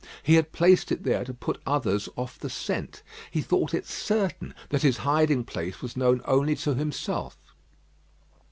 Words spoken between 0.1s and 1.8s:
He had placed it there to put